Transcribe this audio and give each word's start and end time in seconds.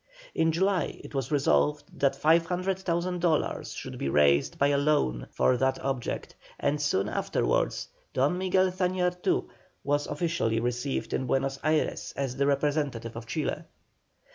In 0.33 0.51
July 0.51 0.99
it 1.03 1.13
was 1.13 1.31
resolved 1.31 1.83
that 1.99 2.15
500,000 2.15 3.21
dollars 3.21 3.71
should 3.71 3.99
be 3.99 4.09
raised 4.09 4.57
by 4.57 4.69
a 4.69 4.77
loan 4.79 5.27
for 5.29 5.57
that 5.57 5.77
object, 5.85 6.35
and 6.59 6.81
soon 6.81 7.07
afterwards 7.07 7.87
Don 8.11 8.35
Miguel 8.39 8.71
Zañartu 8.71 9.47
was 9.83 10.07
officially 10.07 10.59
received 10.59 11.13
in 11.13 11.27
Buenos 11.27 11.59
Ayres 11.63 12.13
as 12.15 12.35
the 12.35 12.47
representative 12.47 13.15
of 13.15 13.27
Chile. 13.27 13.65